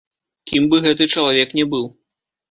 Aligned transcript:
Кім 0.51 0.63
бы 0.69 0.79
гэты 0.85 1.07
чалавек 1.17 1.53
не 1.59 1.65
быў. 1.75 1.85